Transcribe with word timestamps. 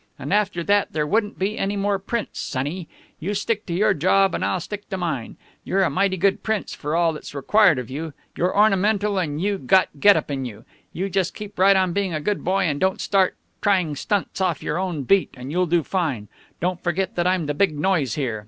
And 0.17 0.33
after 0.33 0.63
that 0.63 0.93
there 0.93 1.05
wouldn't 1.05 1.37
be 1.37 1.59
any 1.59 1.75
more 1.77 1.99
Prince, 1.99 2.39
sonnie. 2.39 2.87
You 3.19 3.35
stick 3.35 3.67
to 3.67 3.73
your 3.75 3.93
job 3.93 4.33
and 4.33 4.43
I'll 4.43 4.59
stick 4.59 4.89
to 4.89 4.97
mine. 4.97 5.37
You're 5.63 5.83
a 5.83 5.91
mighty 5.91 6.17
good 6.17 6.41
Prince 6.41 6.73
for 6.73 6.95
all 6.95 7.13
that's 7.13 7.35
required 7.35 7.77
of 7.77 7.91
you. 7.91 8.13
You're 8.35 8.57
ornamental, 8.57 9.19
and 9.19 9.39
you've 9.39 9.67
got 9.67 9.89
get 9.99 10.17
up 10.17 10.31
in 10.31 10.43
you. 10.43 10.65
You 10.91 11.07
just 11.07 11.35
keep 11.35 11.59
right 11.59 11.75
on 11.75 11.93
being 11.93 12.15
a 12.15 12.19
good 12.19 12.43
boy, 12.43 12.63
and 12.63 12.79
don't 12.79 12.99
start 12.99 13.35
trying 13.61 13.95
stunts 13.95 14.41
off 14.41 14.63
your 14.63 14.79
own 14.79 15.03
beat, 15.03 15.35
and 15.37 15.51
you'll 15.51 15.67
do 15.67 15.83
fine. 15.83 16.29
Don't 16.59 16.81
forget 16.81 17.13
that 17.13 17.27
I'm 17.27 17.45
the 17.45 17.53
big 17.53 17.77
noise 17.77 18.15
here. 18.15 18.39